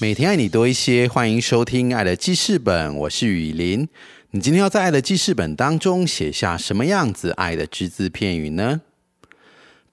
[0.00, 3.88] 每天爱你多一些，欢迎收听《爱的记事本》，我是雨林。
[4.30, 8.80] 你今天要在《爱的记事本》当中写下什么样子爱的只字片语呢？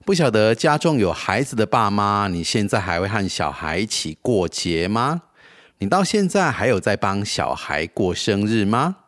[0.04, 5.22] 不晓得家中有孩子的爸妈，你现在还会和小孩一起过节吗？
[5.78, 8.98] 你到现在还有在帮小孩过生日吗？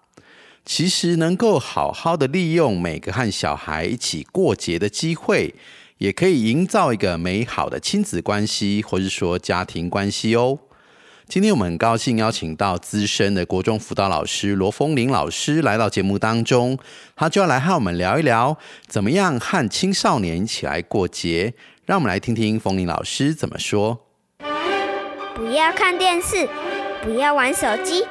[0.65, 5.55] 其实能够好好的利用每个和小孩一起过节的机会，
[5.99, 10.59] 也可以营造一个美好的亲子关系，或是说家庭关系哦。
[11.29, 16.79] 今天我们很高兴邀请到资深的国中辅导老师罗峰林老师来到节目当中，
[17.15, 21.53] 他就要来和我们聊一聊，怎么样和青少年一起来过节。
[21.85, 24.07] 让我们来听听峰林老师怎么说。
[25.35, 26.49] 不要看电视，
[27.03, 28.07] 不要玩手机。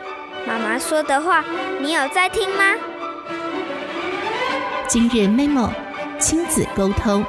[0.45, 1.43] 妈妈说的话，
[1.81, 2.75] 你有在听吗？
[4.87, 5.71] 今日 memo
[6.19, 7.25] 亲子沟通。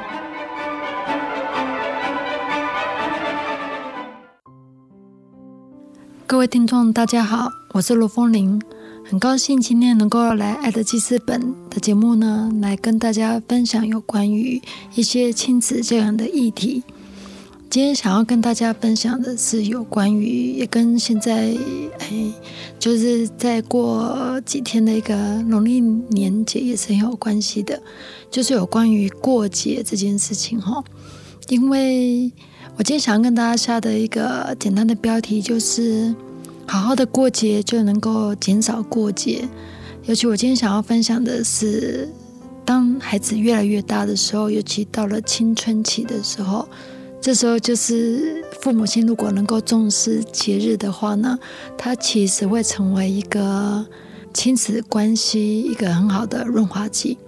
[6.28, 8.60] 各位听众，大家好，我是罗峰林，
[9.02, 14.60] 很高兴今天能够来《爱的记事本》的节目呢，来跟大家分享有关于
[14.94, 16.82] 一些亲子这样的议题。
[17.70, 21.56] 今天想要跟大家分享的是有关于，也跟现在
[21.98, 22.30] 哎，
[22.78, 27.82] 就是再过几天的一个农历年节也是很有关系的，
[28.30, 30.84] 就是有关于过节这件事情哈。
[31.48, 32.30] 因为
[32.78, 36.14] 我今天想要跟大家下的一个简单的标题就是
[36.64, 39.48] “好好的过节就能够减少过节”，
[40.06, 42.08] 尤其我今天想要分享的是，
[42.64, 46.68] 当孩子越来越大的时候，尤其到了青春期的时候。
[47.20, 51.36] 这时候就是父母亲如果能够重视节日的话呢，
[51.76, 53.84] 它其实会成为一个
[54.32, 57.18] 亲子关系一个很好的润滑剂。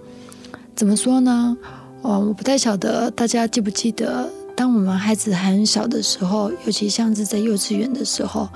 [0.73, 1.57] 怎么说呢？
[2.03, 4.31] 哦，我不太晓得大家记不记得，
[4.61, 8.47] 当我们孩子很小的时候，尤其像是在幼稚园的时候，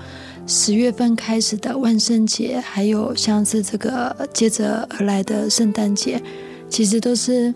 [0.45, 6.21] 十月份开始的万圣节，还有像是这个接着而来的圣诞节，
[6.69, 7.51] 其实都是。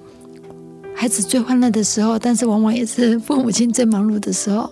[0.96, 4.68] 孩子最欢乐的时候，但是往往也是父母亲最忙碌的时候，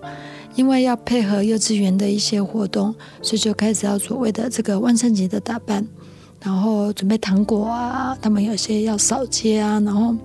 [0.56, 5.86] 因为要配合幼稚园的一些活动，所以就开始要所谓的这个万圣节的打扮，
[6.42, 10.16] 然后准备糖果啊，他们有些要扫街啊，然后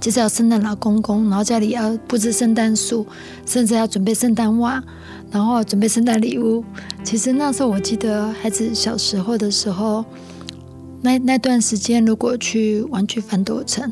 [0.00, 3.06] 就是要圣诞老公公，然后家里要布置圣诞树，
[3.46, 4.82] 甚至要准备圣诞袜，
[5.30, 6.64] 然后准备圣诞礼物。
[7.04, 10.04] 其实那时候我记得孩子小时候的时候，
[11.00, 13.90] 那那段时间如果去玩具反斗城。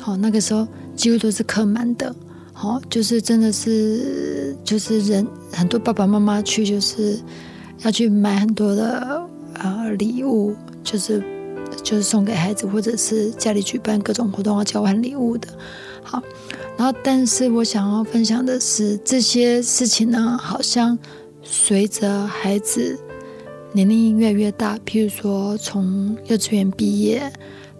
[0.00, 2.14] 好，那个时候几乎都是客满的，
[2.54, 7.20] 好，就是真的是就是人很多爸爸妈妈去就是
[7.82, 9.22] 要去买很多的
[9.54, 11.22] 呃礼物，就是
[11.90, 15.48] 就是送给孩子，或者是家里举办各种活动要交换礼物的。
[16.04, 16.22] 好，
[16.76, 20.96] 然后但是我想要分享的是这些事情呢，好像
[21.42, 22.96] 随着孩子
[23.72, 27.28] 年龄越来越大，譬如说从幼稚园毕业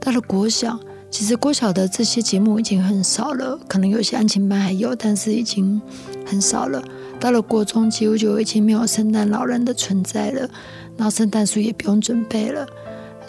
[0.00, 0.76] 到了国小。
[1.08, 5.80] 其实国小的这些节目已经很少了，可能有些安亲班还有，但是已经
[6.26, 6.82] 很少了。
[7.20, 10.48] 到了国中，几乎就已经没有圣诞老人的存在了，
[10.96, 12.64] 然后圣诞树也不用准备了，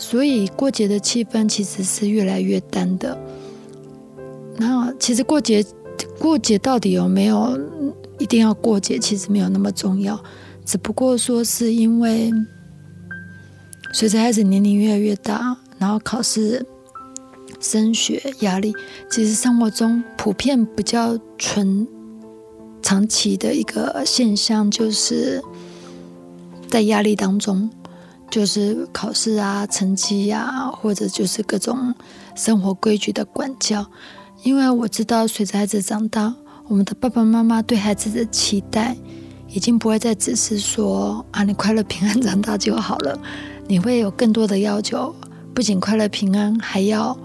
[0.01, 3.15] 所以过节的气氛其实是越来越淡的。
[4.57, 5.63] 那其实过节，
[6.19, 7.55] 过节到底有没有
[8.17, 8.97] 一定要过节？
[8.97, 10.21] 其实没有那么重要，
[10.65, 12.31] 只不过说是因为
[13.93, 16.65] 随着孩子年龄越来越大，然后考试。
[17.59, 18.73] 升学压力，
[19.07, 21.87] 其实生活中普遍比较纯
[22.81, 25.39] 长期的一个现象，就是
[26.67, 27.69] 在压力当中，
[28.31, 31.93] 就是考试啊、成绩呀，或者就是各种
[32.33, 33.85] 生活规矩的管教。
[34.41, 36.33] 因为我知道，随着孩子长大，
[36.67, 38.95] 我们的爸爸妈妈对孩子的期待，
[39.49, 43.19] 已经不会再只是说啊，你快乐平安长大就好了。
[43.67, 45.13] 你会有更多的要求，
[45.53, 47.15] 不仅快乐平安，还要。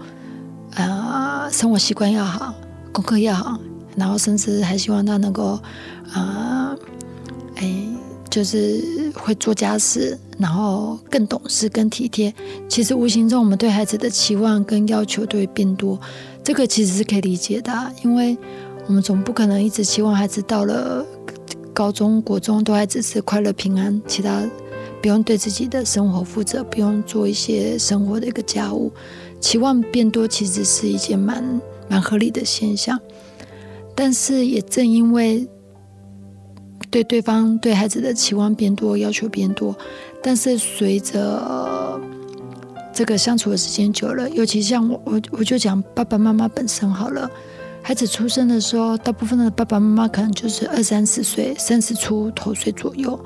[0.75, 2.53] 呃，生活习惯要好，
[2.91, 3.57] 功课要好，
[3.95, 5.59] 然后甚至还希望他能够，
[6.13, 6.77] 呃，
[7.55, 7.87] 哎，
[8.29, 12.33] 就是会做家事，然后更懂事、更体贴。
[12.67, 15.99] 其实无形中，我们对孩子的期望跟要求都会变多。
[16.43, 17.71] 这个其实是可以理解的，
[18.03, 18.37] 因为
[18.85, 21.05] 我们总不可能一直期望孩子到了
[21.73, 24.41] 高中国中都还只是快乐平安，其他
[25.01, 28.91] 不用对自己的生活负责，不用做一些生活的一个家务，
[29.39, 32.99] 期望变多其实是一件蛮蛮合理的现象。
[33.93, 35.47] 但是也正因为
[36.89, 39.75] 对对方对孩子的期望变多，要求变多，
[40.23, 41.99] 但是随着
[42.93, 47.29] 这个相处的时间久了，尤其像我我我就讲爸爸妈妈本身好了。
[47.83, 53.17] 孩子出生的时候，大部分的爸爸妈妈可能就是二三十岁、三十出头岁左右。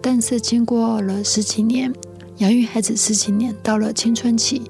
[0.00, 1.92] 但是经过了十几年
[2.38, 4.62] 养育孩子十几年，到了青春期，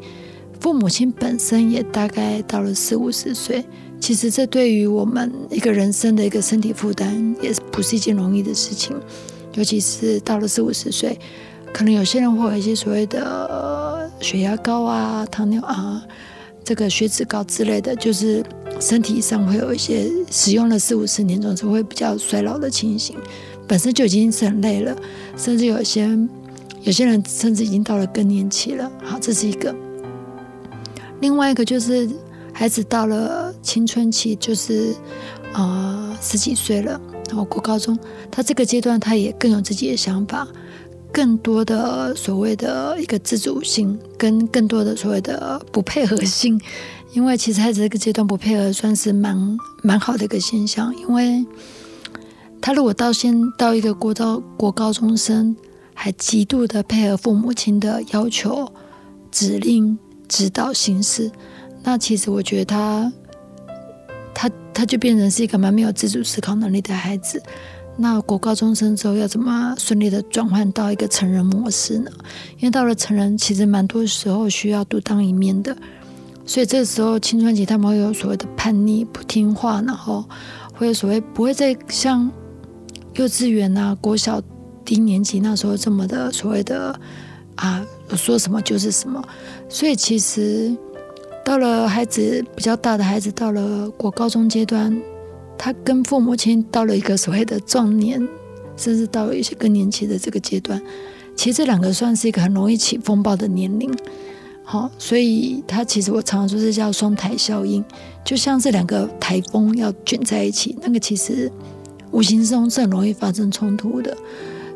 [0.60, 3.64] 父母亲本身也大概到了四五十岁。
[4.00, 8.94] 其实这对于我们一个人生的一个身体负担，也不是一件容易的事情。
[9.54, 11.18] 尤其是到了四五十岁，
[11.72, 16.02] 可能有些人会有一些所谓的血压高啊、糖尿啊。
[16.62, 18.42] 这个血脂高之类的，就是
[18.80, 23.16] 身体上会有一些使用了四五十年，总是会比较衰老的情形。
[23.68, 24.96] 本身就已经是很累了，
[25.36, 26.08] 甚至有些
[26.82, 28.90] 有些人甚至已经到了更年期了。
[29.02, 29.74] 好，这是一个。
[31.20, 32.08] 另外一个就是
[32.54, 34.94] 孩子到了青春期，就是
[35.52, 36.98] 啊十几岁了，
[37.28, 37.98] 然后过高中，
[38.30, 40.48] 他这个阶段他也更有自己的想法。
[41.12, 46.60] 更多的所谓的一个自主性，跟更多的所谓的不配合性，
[47.12, 51.46] 因为其实孩子这个阶段不配合算是蛮蛮好的一个现象，因为
[52.60, 55.54] 他如果到先到一个国高国高中生，
[55.94, 58.72] 还极度的配合父母亲的要求、
[59.30, 59.96] 指令、
[60.26, 61.30] 指导行事，
[61.84, 63.12] 那其实我觉得他
[64.34, 67.40] 他他就变成是一个蛮没有自主思考能力的孩子。
[67.96, 72.10] 那国高中生之后要怎么顺利的转换到一个成人模式呢？
[72.58, 75.76] 因为到了成人，其实蛮多时候需要独当一面的，
[76.44, 80.24] 所以这时候青春期他们会有所谓的叛逆、不听话，然后
[80.72, 82.28] 会有所谓不会再像
[83.12, 84.42] 幼稚园啊、国小
[84.84, 86.98] 低年级那时候这么的所谓的
[87.54, 89.22] 啊说什么就是什么。
[89.68, 90.76] 所以其实
[91.44, 94.98] 到了孩子比较大的孩子，到了国高中阶段。
[95.56, 98.20] 他跟父母亲到了一个所谓的壮年，
[98.76, 100.82] 甚至到了一些更年期的这个阶段，
[101.36, 103.88] 其实这两个算是一个很容易起风暴的年龄。
[104.64, 107.84] 好，所以他其实我常常说是叫双台效应，
[108.24, 111.50] 就像这两个台风要卷在一起，那个其实
[112.10, 114.14] 无形中是很容易发生冲突的。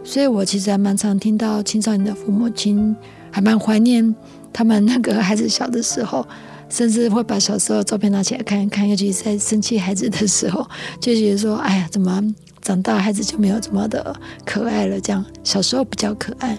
[0.04, 2.94] 所以我其实还蛮常听到青少年的父母亲
[3.32, 4.14] 还蛮怀念
[4.52, 6.24] 他们那个孩子小的时候。
[6.68, 10.66] 甚至会把小时候的照片拿起来看看，尤其是在生气孩子的时候，
[11.00, 12.22] 就觉得说：“哎呀，怎么
[12.60, 15.00] 长大孩子就没有这么的可爱了？
[15.00, 16.58] 这样小时候比较可爱。”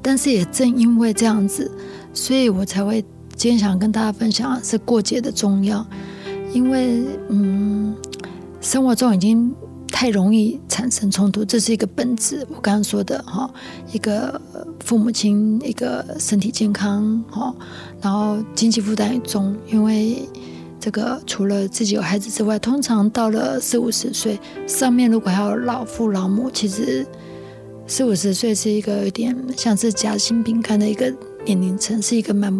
[0.00, 1.70] 但是也正因为这样子，
[2.14, 3.02] 所以我才会
[3.34, 5.84] 今天想跟大家分享是过节的重要，
[6.52, 7.94] 因为嗯，
[8.60, 9.54] 生活中已经。
[10.00, 12.46] 太容易产生冲突，这是一个本质。
[12.50, 13.52] 我刚刚说的哈，
[13.90, 14.40] 一个
[14.78, 17.52] 父母亲一个身体健康哈，
[18.00, 20.22] 然后经济负担也重，因为
[20.78, 27.04] 这个除了自己有孩子之外，通常到了四五十岁，上面如果还有老父老母，其实
[27.88, 31.12] 四五十岁是一个有点像是夹心饼干的一个
[31.44, 32.52] 年龄层，是一个蛮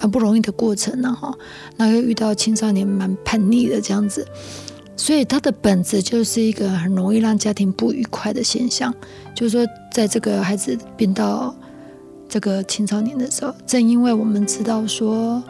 [0.00, 1.32] 蛮不容易的过程呢哈。
[1.76, 4.26] 然后又遇到青少年蛮叛逆的这样子。
[4.96, 8.94] 所以它的本质就是一个很容易让家庭不愉快的现象，
[9.34, 11.54] 就是说，在这个孩子变到
[12.28, 15.42] 这个青少年的时候，正因为我们知道说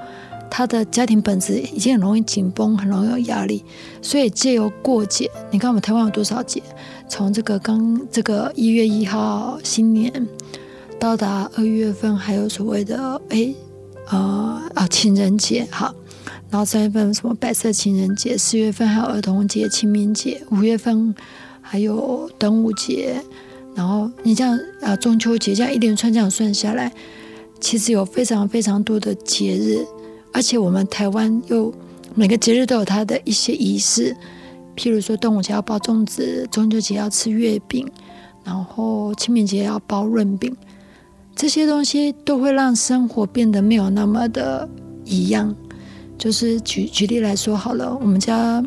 [0.51, 3.65] 他的家庭本质已经很容易紧绷，很容易有压力，
[4.01, 6.63] 所以借由过节，你看我们台湾有多少节？
[7.09, 10.11] 从这个刚这个一月一号新年
[10.99, 13.55] 到达二月份，还有所谓的哎
[14.09, 15.95] 呃啊情人节，好。
[16.53, 21.15] 然后三月份什么白色情人节，四月份还有儿童节、清明节，五月份
[21.63, 23.19] 还有端午节，
[23.75, 26.93] 然后你这样啊中秋节这样一连串这样算下来，
[27.59, 29.83] 其实有非常非常多的节日，
[30.31, 31.73] 而且我们台湾又
[32.15, 34.15] 每个节日都有它的一些仪式，
[34.77, 37.91] 譬如说端午节要包粽子，中秋节要吃月饼，
[38.45, 40.55] 然后清明节要包润饼，
[41.35, 44.69] 这些东西都会让生活变得没有那么的
[45.07, 45.57] 一样。
[46.19, 48.63] 就是举举例来说好了，我们家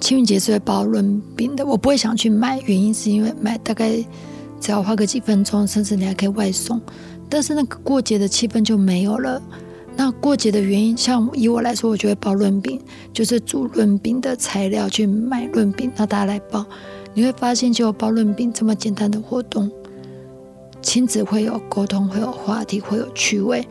[0.00, 3.92] 清明节是会包润饼的，我不会想去买，原因是因为买大概
[4.60, 6.80] 只要花个几分钟，甚至你还可以外送。
[7.28, 9.40] 但是那个过节的气氛就没有了。
[9.96, 12.80] 那过节的原因，像以我来说，我就会包润饼，
[13.12, 16.64] 就是煮润饼的材料去买润饼，让大家来包。
[17.12, 19.70] 你会发现，就包润饼这么简单的活动，
[20.80, 23.66] 亲子会有沟通，会有话题，会有趣味。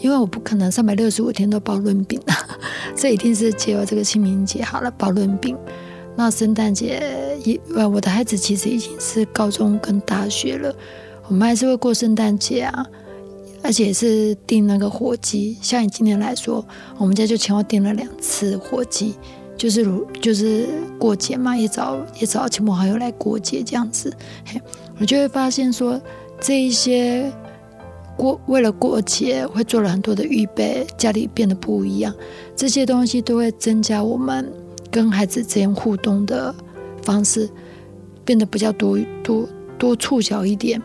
[0.00, 2.34] 因为我不可能三百六十五天都包润饼啊，
[2.96, 5.56] 这一定是借由这个清明节好了包润饼。
[6.16, 7.02] 那圣诞节
[7.44, 10.74] 也呃，我的孩子其实已经是高中跟大学了，
[11.28, 12.84] 我们还是会过圣诞节啊，
[13.62, 15.56] 而且是订那个火鸡。
[15.62, 16.66] 像以今年来说，
[16.98, 19.14] 我们家就前后订了两次火鸡，
[19.56, 20.66] 就是如就是
[20.98, 24.12] 过节嘛，也找也找亲朋好友来过节这样子。
[24.44, 24.60] 嘿，
[24.98, 26.00] 我就会发现说
[26.40, 27.30] 这一些。
[28.20, 32.14] 过为了过节，会做了很多的预备，家里变得不一样。
[32.54, 34.46] 这些东西都会增加我们
[34.90, 36.54] 跟孩子之间互动的
[37.02, 37.48] 方式，
[38.22, 39.48] 变得比较多多
[39.78, 40.82] 多触角一点，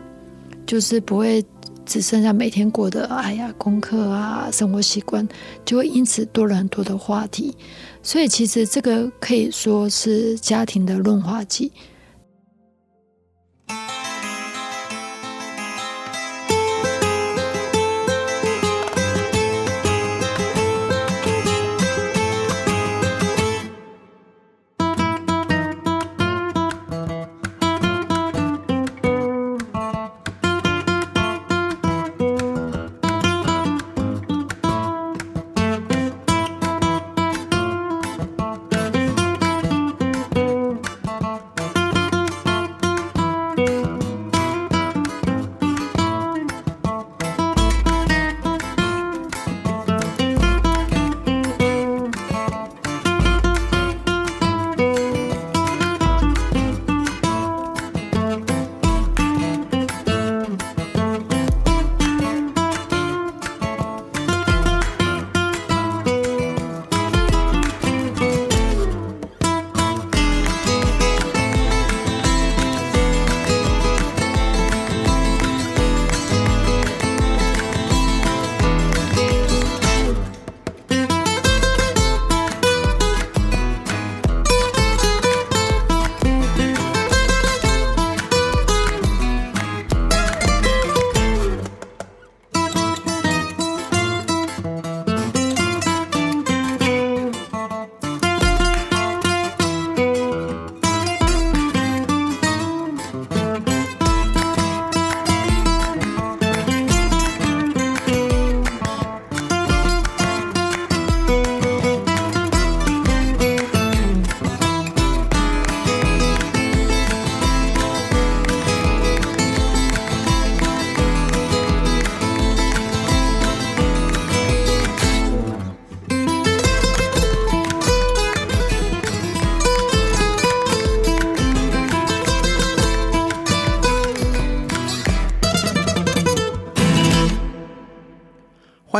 [0.64, 1.44] 就是不会
[1.84, 5.28] 只剩下每天过的哎呀功课啊生活习惯，
[5.62, 7.54] 就会因此多了很多的话题。
[8.02, 11.70] 所以其实这个可以说是家庭的润滑剂。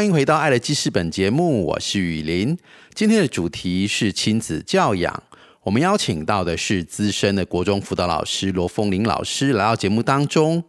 [0.06, 2.56] 迎回到《爱的记事本》节目，我是雨林。
[2.94, 5.22] 今天的主题是亲子教养。
[5.64, 10.62] 我们邀请到的是资深的国中辅导老师罗凤玲老师来到节目当中。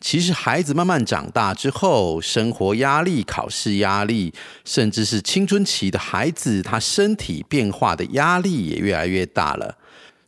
[0.00, 4.32] 其实，孩子慢慢长大之后，生活压力、考试压力，
[4.64, 9.76] 甚至是青春期的孩子，他身体变化的压力也越来越大了。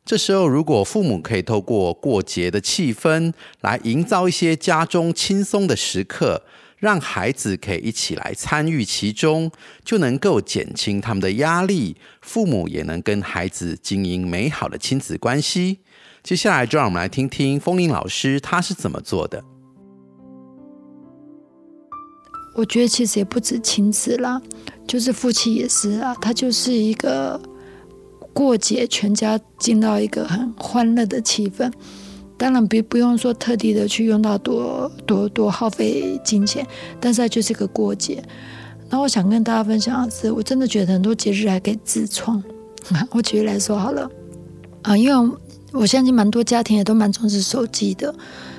[0.04, 3.32] 这时候，如果父母可以透过过节的气氛，
[3.62, 6.42] 来营造一些家中轻松的时刻。
[6.82, 9.48] 让孩子可以一起来参与其中，
[9.84, 15.78] 就能够减轻他们的压力，父母也能跟孩子经营美好的亲子关系。
[16.24, 19.44] 接下来就让我们来听听风铃老师他是怎么做的。
[22.56, 24.42] 我觉得其实也不止亲子啦，
[24.84, 27.40] 就是夫妻也是啊，他就是一个
[28.32, 31.72] 过节，全家进到一个很欢乐的气氛。
[32.42, 36.66] 当然，不不用说特地的去用到多多多耗费金钱，
[36.98, 38.20] 但是它就是个过节。
[38.90, 42.42] 那我想跟大家分享的是，我真的觉得很多节日还可以自创。
[43.14, 44.10] 我举例来说好了，
[44.82, 45.32] 啊，因为
[45.70, 48.12] 我相信蛮多家庭也都蛮重视手机的，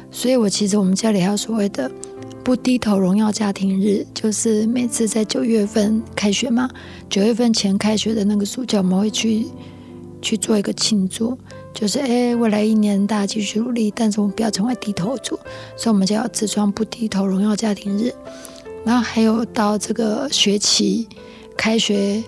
[0.09, 1.91] 所以我其实我们家里还有所谓的
[2.41, 6.69] 不低头荣耀家庭日，就是每次在九月份开学嘛，
[7.09, 9.45] 九月份前开学的那个暑假，我们会去
[10.21, 11.37] 去做一个庆祝。
[11.73, 15.37] 就是哎，未来一年大家继续努力，但是我们不要成为低头族，
[15.75, 18.13] 所以我们就要自创不低头荣耀家庭日。
[18.85, 21.07] 然后还有到这个学期
[21.57, 22.23] 开学，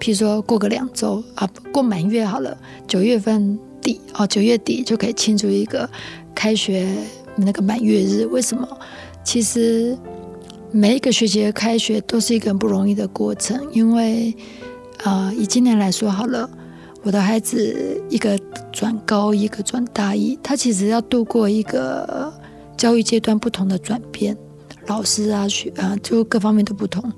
[0.00, 5.88] 譬如说过个两周啊，过满月好了，九月份底哦，九月底就可以庆祝一个
[6.34, 6.88] 开学
[7.36, 8.26] 那个满月日。
[8.26, 8.66] 为什么？
[9.22, 9.96] 其实
[10.72, 14.34] 每一个学期的开学都是一个很不容易的过程，因为
[15.04, 16.50] 啊，以今年来说好了。
[17.02, 18.38] 我的孩子一个
[18.72, 22.32] 转高，一个转大一，他其实要度过一个
[22.76, 24.36] 教育阶段不同的转变，
[24.86, 27.10] 老师啊学啊就各方面都不同。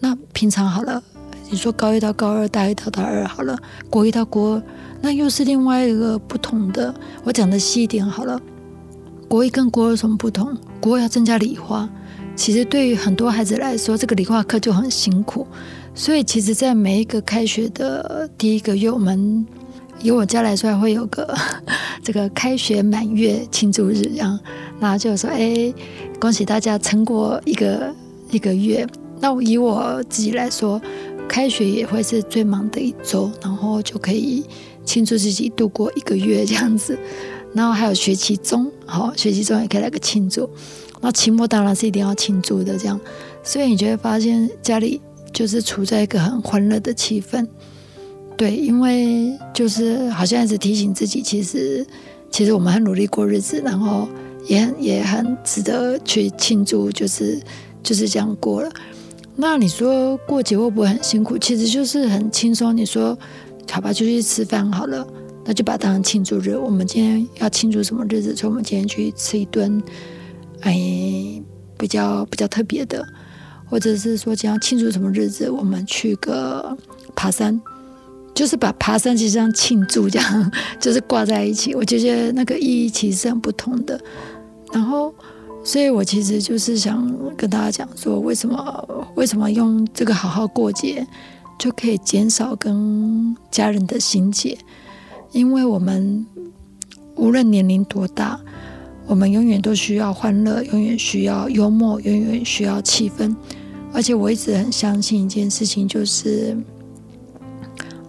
[0.00, 1.02] 那平常好了，
[1.50, 3.56] 你说高一到高二，大一到大二好了，
[3.90, 4.62] 国一到国二，
[5.02, 6.92] 那又是另外一个不同的。
[7.22, 8.40] 我讲的细一点好了，
[9.28, 10.56] 国一跟国二有什么不同？
[10.80, 11.88] 国二要增加理化，
[12.34, 15.46] 其实对于很多孩子来说，这个理化课就很辛苦。
[15.94, 19.46] 所以其实，在每一个开学的第一个月，我们
[20.00, 21.36] 以我家来说，会有个
[22.02, 24.38] 这个开学满月庆祝日，这样，
[24.80, 25.72] 然后就说：“哎，
[26.18, 27.94] 恭喜大家撑过一个
[28.30, 28.86] 一个月。”
[29.20, 30.80] 那以我自己来说，
[31.28, 34.46] 开学也会是最忙的一周，然后就可以
[34.84, 36.98] 庆祝自己度过一个月这样子。
[37.52, 40.48] 然后还有学期中，好，学期中也可以来个庆祝。
[41.02, 42.98] 那期末当然是一定要庆祝的，这样。
[43.42, 45.00] 所以你就会发现家里。
[45.32, 47.46] 就是处在一个很欢乐的气氛，
[48.36, 51.86] 对，因为就是好像一直提醒自己，其实
[52.30, 54.08] 其实我们很努力过日子，然后
[54.46, 57.40] 也很也很值得去庆祝，就是
[57.82, 58.70] 就是这样过了。
[59.36, 61.38] 那你说过节会不会很辛苦？
[61.38, 62.76] 其实就是很轻松。
[62.76, 63.16] 你说
[63.70, 65.06] 好吧，就去吃饭好了，
[65.44, 66.56] 那就把它当庆祝日。
[66.56, 68.34] 我们今天要庆祝什么日子？
[68.34, 69.82] 所以我们今天去吃一顿，
[70.62, 70.74] 哎，
[71.78, 73.06] 比较比较特别的。
[73.70, 76.76] 或者是说，将庆祝什么日子，我们去个
[77.14, 77.58] 爬山，
[78.34, 81.74] 就是把爬山其实像庆祝这样， 就是挂在一起。
[81.74, 83.98] 我觉得那个意义其实很不同的。
[84.72, 85.14] 然后，
[85.64, 91.06] 所以我其实就是想跟大家讲说，为什么为什么用这个好好过节，
[91.58, 94.58] 就可以减少跟家人的心结？
[95.32, 96.26] 因为我们
[97.14, 98.40] 无论年龄多大，
[99.06, 103.34] 我们永远都需要欢乐，永远需要幽默，永远需要气氛。
[103.92, 106.56] 而且我一直很相信一件事情，就是，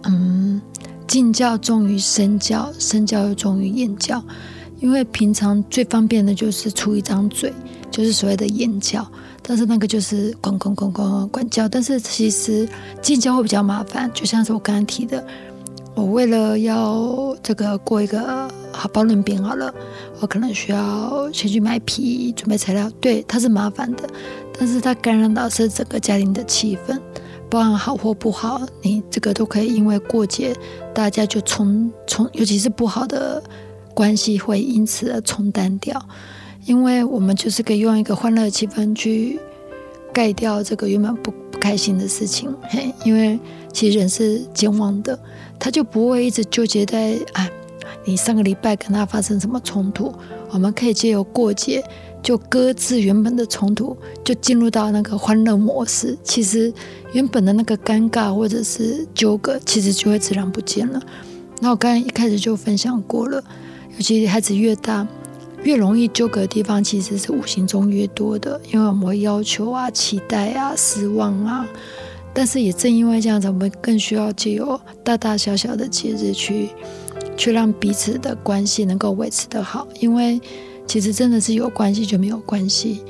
[0.04, 0.60] 嗯，
[1.06, 4.22] 敬教重于身教，身教又重于言教。
[4.80, 7.52] 因为平常最方便的就是出一张嘴，
[7.88, 9.06] 就是所谓的言教，
[9.40, 11.68] 但是那个就是管管管管管教。
[11.68, 12.68] 但是其实
[13.00, 15.24] 敬教会比较麻烦，就像是我刚刚提的，
[15.94, 18.41] 我为了要这个过一个
[18.72, 19.72] 好包润饼好了，
[20.20, 24.08] 我可能需要先去买皮，准备材料，对，它是麻烦的。
[24.58, 26.98] 但是它感染到是整个家庭的气氛，
[27.48, 30.54] 不管好或不好，你这个都可以因为过节，
[30.94, 33.42] 大家就冲冲，尤其是不好的
[33.94, 36.00] 关系会因此而冲淡掉，
[36.66, 39.38] 因为我们就是可以用一个欢乐的气氛去
[40.12, 43.38] 盖掉这个原本不不开心的事情，嘿，因为
[43.72, 45.18] 其实人是健忘的，
[45.58, 47.48] 他就不会一直纠结在啊，
[48.04, 50.14] 你上个礼拜跟他发生什么冲突，
[50.50, 51.82] 我们可以借由过节。
[52.22, 56.16] 就搁置原本的冲突，就进入到那个欢乐模式。
[56.22, 56.72] 其实
[57.12, 61.02] 原本的那个尴尬或者是纠葛，其实就会自然不见了。
[61.58, 63.42] 那我刚才一开始就分享过了，
[63.96, 65.04] 尤其孩子越大，
[65.64, 71.66] 越容易纠葛的地方，其实是无形中越多的，因为我们会要求啊、期待啊、失望啊。
[72.32, 76.68] 但是也正因为这样子，我们更需要借由大大小小的节日去，
[77.36, 80.40] 去让彼此的关系能够维持得好，因为。
[80.84, 83.02] 其实真的是有关系就没有关系。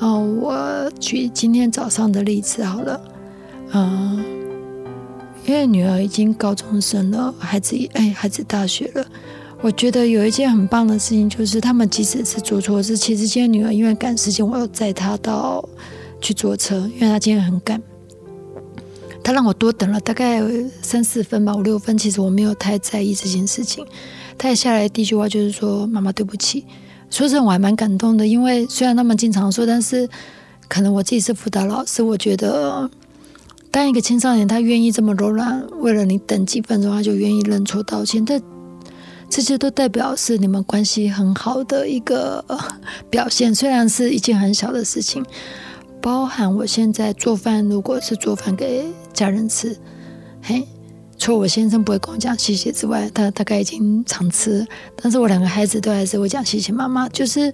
[0.00, 3.00] 嗯，我举今天早上的例子好了。
[3.72, 4.22] 嗯，
[5.46, 9.06] 因为女儿已经高中生了，孩子也哎，孩子大学了。
[9.62, 15.66] 我觉得有一件很棒的事情，就是他们即使是做错事，其实今天女儿因为赶时间，我要载她到
[16.20, 17.80] 去坐车，因为她今天很赶。
[19.24, 20.42] 他让我多等了大概
[20.82, 21.96] 三四分吧，五六分。
[21.96, 23.84] 其实我没有太在意这件事情。
[24.36, 26.64] 他也下来第一句话就是说：“妈妈，对不起。”
[27.10, 30.08] 说真的，我还蛮感动的，因为虽然他们经常说，但是
[30.68, 32.90] 可能我自己是辅导老师，我觉得
[33.70, 38.40] 当一个青少年他愿意这么柔软，为了你等几分钟他就愿意认错道歉，这
[39.30, 42.44] 这些都代表是你们关系很好的一个
[43.08, 43.54] 表现。
[43.54, 45.24] 虽然是一件很小的事情，
[46.04, 49.74] 包含我现在做饭，如果是做饭给家人吃，
[50.42, 50.62] 嘿。
[51.16, 54.66] 除了我先生不会跟我讲谢谢之外，他大概已经常吃。
[54.94, 57.08] 但是我两个孩子都还是会讲谢谢妈妈。
[57.08, 57.50] 就是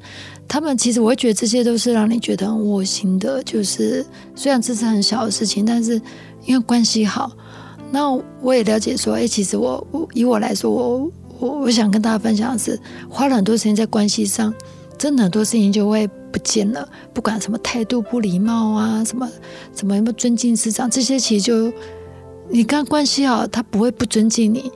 [0.49, 3.41] 他们其实我会觉得这些都是让你觉得很窝心的。
[3.45, 6.03] 就是虽然这是很小的事情，但是
[6.45, 7.31] 因为关系好，
[7.93, 8.11] 那
[8.41, 11.09] 我也了解说，哎，其实我我以我来说，我
[11.39, 12.77] 我我想跟大家分享的是，
[13.09, 14.53] 花了很多时间在关系上，
[14.99, 16.89] 真的很多事情就会不见了。
[17.13, 19.29] 不管什么态度不礼貌啊，什么
[19.75, 21.73] 什么有没有尊敬师长，这些其实就。
[22.53, 24.73] 你跟他关系好，他不会不尊敬你；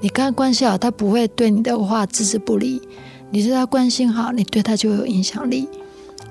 [0.00, 2.80] 你跟他关系好，他不会对你的话置之不理。
[3.30, 5.68] 你对他关系好，你对他就有影响力。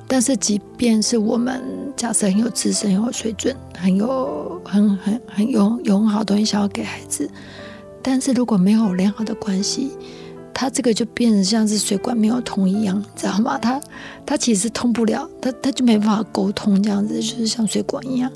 [0.07, 1.61] 但是，即便是我们
[1.95, 7.29] 假设很有自身、有水准、很有很很很有有很好的东西想要给孩子，
[8.01, 9.91] 但是如果没有良好的关系，
[10.59, 13.59] 他这个就变成像是水管没有通一样，知道吗？
[13.59, 13.79] 他
[14.25, 18.31] 他其实通不了，他他就没办法沟通，这样子就是像水管一样。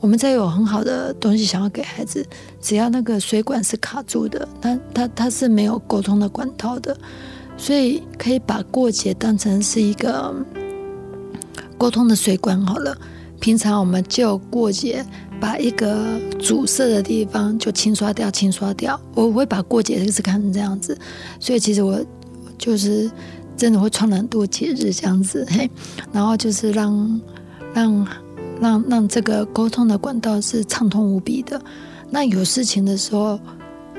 [0.00, 2.26] 我们再有很好的东西想要给孩子，
[2.60, 6.98] 只要那个水管是卡住的，它它它是没有沟通的管道的，
[7.56, 10.34] 所以可以把过节当成是一个
[11.78, 12.98] 沟通的水管好了。
[13.38, 15.06] 平常我们就过节
[15.40, 19.00] 把一个阻塞的地方就清刷掉，清刷掉。
[19.14, 20.96] 我会把过节是看成这样子，
[21.40, 21.98] 所以其实我
[22.58, 23.10] 就是
[23.56, 25.70] 真的会创很多节日这样子，嘿，
[26.12, 27.20] 然后就是让
[27.74, 28.06] 让。
[28.60, 31.58] 让让这个沟通的管道是畅通无比的。
[32.10, 33.40] 那有事情的时候，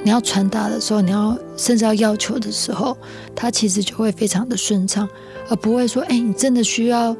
[0.03, 2.95] 你要传达的时候，你要甚至要要求的时候，
[3.33, 5.09] 它其实就会非常的顺畅，
[5.49, 7.17] 而不会说，哎，你真的需要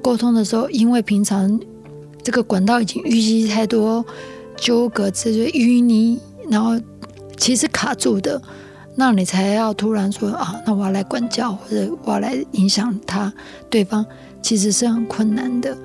[0.00, 1.58] 沟通的时候，因为平常
[2.24, 4.04] 这个管道已经淤积太多
[4.56, 6.18] 纠葛，这些淤泥，
[6.50, 6.80] 然后
[7.36, 8.40] 其实卡住的，
[8.96, 13.32] 那你才要突然说啊，那我要来管教或者我要来影响他
[13.68, 14.04] 对方，
[14.40, 15.76] 其实是很困难的。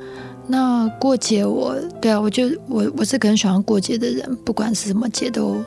[0.48, 5.62] 那过节，我对啊，我就我我是很喜欢过节的人，不管是什么节都，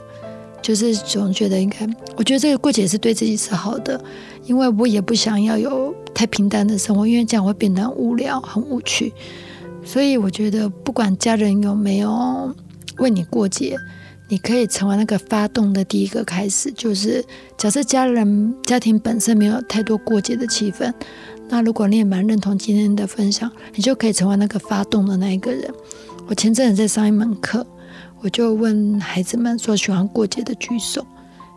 [0.62, 4.02] 就是总觉得应该，我觉得这个过节是对自己是好的，
[4.46, 9.12] 因为我也不想要有太平淡的生活，因为这样会变得很无聊、很无趣。
[9.84, 12.54] 所以我觉得，不管家人有没有
[12.98, 13.76] 为你过节，
[14.28, 16.72] 你可以成为那个发动的第一个开始。
[16.72, 17.24] 就是
[17.58, 20.92] 假设家人家庭本身没有太多过节的气氛。
[21.48, 25.70] 那如果你也蛮认同今天的分享，你就可以成为那个发动的那一个人。
[26.26, 27.66] 我前阵子在上一门课，
[28.20, 31.04] 我就问孩子们说喜欢过节的举手，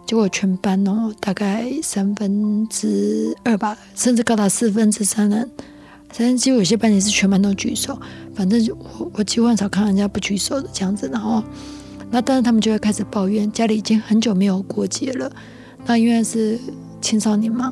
[0.06, 5.50] 结果全班哦大概三分之二吧，甚至高达四分之三人，
[6.16, 8.00] 甚至几乎有些班级是全班都举手。
[8.34, 8.66] 反正
[9.00, 11.10] 我我几乎很少看人家不举手的这样子。
[11.12, 11.44] 然后
[12.10, 15.30] 那但是他们就会开始抱怨家里已经很久没有过节了。
[15.86, 16.58] 那因为是
[17.02, 17.70] 青少年嘛。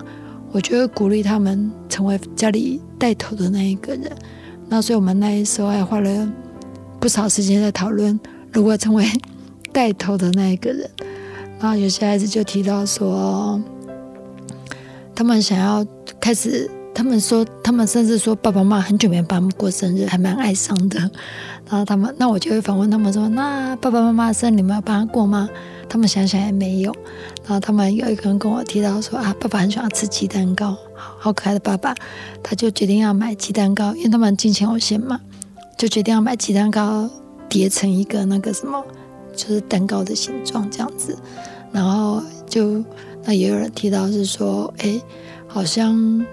[0.51, 4.11] 我觉得鼓励他们成为家里带头的那一个人，
[4.69, 6.31] 那所以我们那一时候还花了
[6.99, 8.19] 不少时间在讨论
[8.51, 9.03] 如何成为
[9.71, 10.87] 带头的那一个人。
[11.59, 13.59] 然后有些孩子就提到说，
[15.15, 15.83] 他们想要
[16.19, 20.99] 开始，他们说，他们甚至说爸爸妈妈很久没帮他们过生日，还蛮哀伤的。
[21.69, 25.49] 然后他们，那我就会反问他们说，那爸爸妈妈生日你们要帮他过吗？
[25.89, 26.91] 他们想想也没有，
[27.43, 31.93] 然后他们有一个人跟我提到说啊，爸爸很喜欢吃鸡蛋糕，好可爱的爸爸，
[32.41, 35.19] 他就决定要买鸡蛋糕，因为他们金钱有限嘛，
[35.77, 37.09] 就决定要买鸡蛋糕
[37.47, 38.83] 叠成一个那个什么，
[39.35, 41.15] 就是蛋糕的形状这样子，
[41.71, 42.83] 然后就
[43.23, 44.99] 那也有人提到是说，哎，
[45.47, 46.25] 好像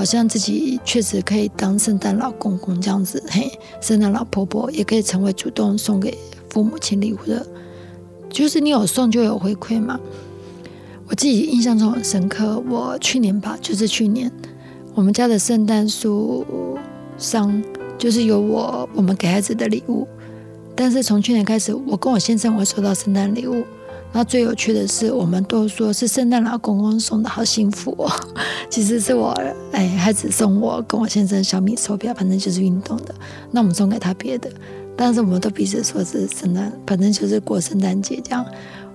[0.00, 6.16] 好像自己确实可以当圣诞老公公这样子，嘿，圣诞老婆婆也可以成为主动送给
[6.48, 7.46] 父母亲礼物的。
[8.30, 10.00] 就是你有送就有回馈嘛。
[11.06, 14.32] 我自己印象中很深刻，我去年吧，就是去年，
[14.94, 16.78] 我们家的圣诞树
[17.18, 17.62] 上
[17.98, 20.08] 就是有我我们给孩子的礼物。
[20.74, 23.66] 但是从去年开始，我跟我先生会收到圣诞礼物。
[24.12, 28.10] 那最有趣的是，我们都说是圣诞老公公送的，好幸福哦。
[28.68, 29.30] 其实是我
[29.72, 33.14] 哎，孩子送我跟我先生小米手表，反正就是运动的。
[33.50, 34.50] 那我们送给他别的。
[34.96, 38.44] 但是我们都彼此说是圣诞，反正就是过圣诞节这样。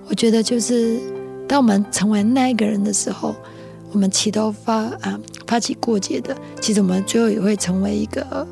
[0.08, 1.00] 我觉得就是
[1.48, 3.34] 当我们成为那一个人的时候，
[3.90, 8.46] 我们起头发啊发起过节的，其实我们最后也会成为一个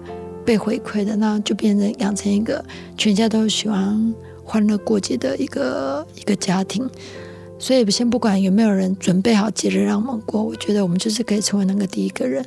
[0.44, 2.64] 被回馈的，那就变成养成一个
[2.96, 4.12] 全家都喜欢
[4.44, 6.88] 欢乐过节的一个一个家庭。
[7.58, 12.44] 所以先不管有没有人准备好节日让我们过，我觉得我们就是可以成为那个第一个人，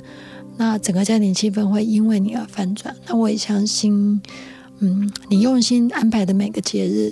[0.58, 2.96] 那整个家庭气氛会因为你而翻转。
[3.08, 4.22] 那我也相信。
[4.80, 7.12] 嗯，你用心安排的每个节日，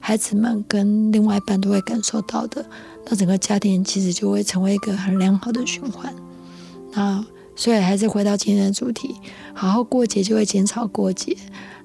[0.00, 2.66] 孩子们跟另外一半都会感受到的。
[3.06, 6.12] 那整个家庭其实就会成为一个很良好的循环。
[6.92, 9.14] 那所以还是回到今天的主题，
[9.54, 11.36] 好好过节就会减少过节。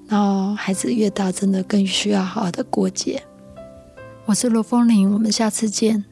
[0.10, 3.22] 然后孩子越大，真的更需要好好的过节。
[4.26, 6.04] 我是罗风玲，我们下次见。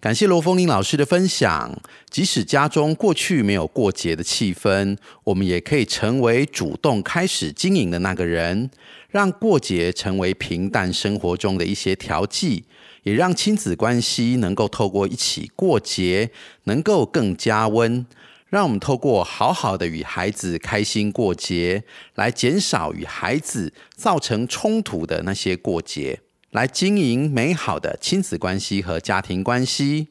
[0.00, 1.78] 感谢罗凤英老师的分享。
[2.08, 8.70] 即使家中过去没有过节的气氛，我们也可以成为主动开始经营的那个人，
[9.10, 12.64] 让过节成为平淡生活中的一些调剂，
[13.02, 16.30] 也让亲子关系能够透过一起过节，
[16.64, 18.06] 能够更加温。
[18.54, 21.82] 让我们透过好好的与孩子开心过节，
[22.14, 26.20] 来减少与孩子造成冲突的那些过节。
[26.52, 30.06] 来经营美好的亲子关系和家庭关系。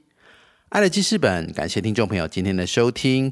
[0.68, 3.32] 爱的记事本，感谢听众朋友今天的收听。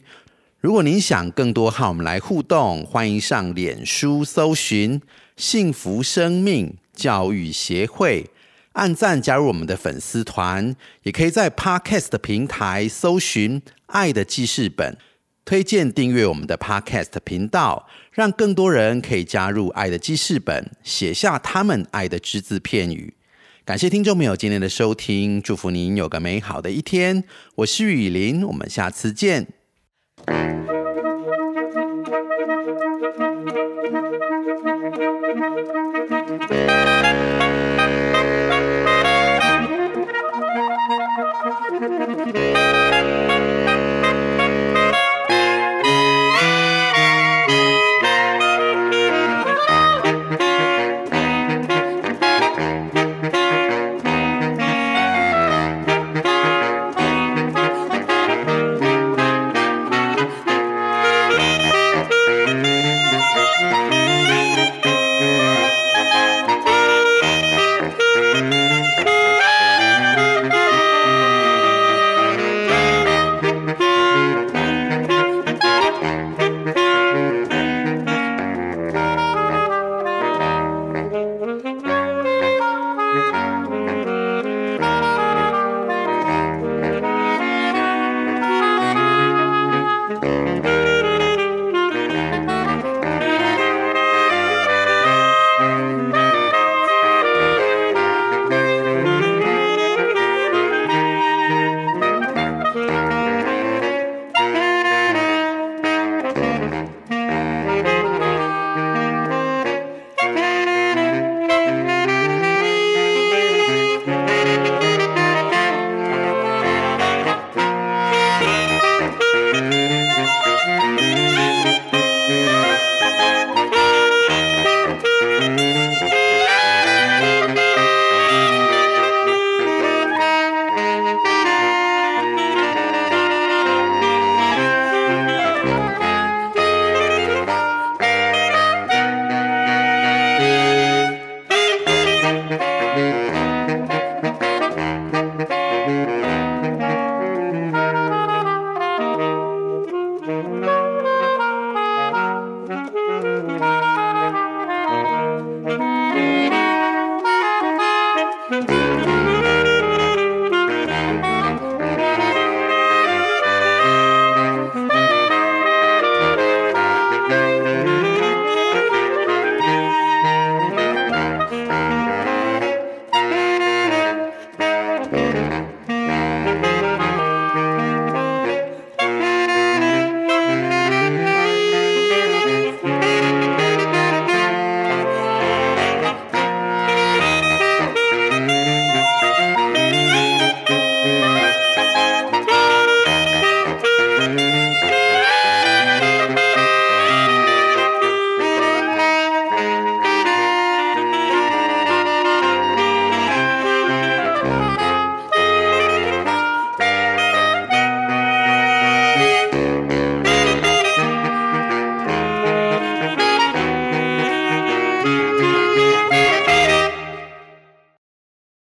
[0.61, 5.01] 如果您想更多和我们来互动，欢迎上脸书搜寻
[5.35, 8.29] “幸福生命教育协会”，
[8.73, 10.75] 按赞加入我们的粉丝团。
[11.03, 14.97] 也可以在 Podcast 平台搜寻“爱的记事本”，
[15.45, 17.87] 推荐订阅我们的 Podcast 频道。
[18.11, 23.13] 让更多人可以加入爱的记事本，写下他们爱的只字片语。
[23.63, 27.23] 感谢听众朋友今天的收听，祝福您有个美好的一天。
[27.55, 29.47] 我是雨林，我们下次见。
[41.81, 43.20] Música